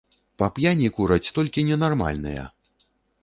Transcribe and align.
Па 0.41 0.47
п'яні 0.59 0.87
кураць 0.95 1.31
толькі 1.37 1.65
ненармальныя! 1.69 2.49